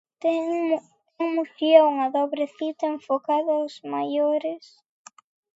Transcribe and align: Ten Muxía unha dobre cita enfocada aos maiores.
Ten 0.23 0.43
Muxía 1.33 1.81
unha 1.91 2.07
dobre 2.17 2.43
cita 2.57 2.85
enfocada 2.95 3.51
aos 3.55 3.75
maiores. 3.93 4.65